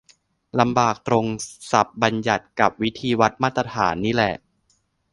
[0.59, 1.25] ลำบากตรง
[1.71, 4.33] ศัพท์บัญญัติกับวิธีวัดมาตรฐานนี่แหละ